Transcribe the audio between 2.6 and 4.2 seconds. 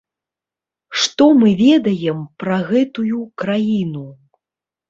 гэтую краіну?